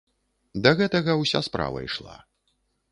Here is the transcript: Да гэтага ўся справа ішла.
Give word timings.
Да 0.63 0.71
гэтага 0.79 1.19
ўся 1.21 1.43
справа 1.51 1.87
ішла. 1.91 2.21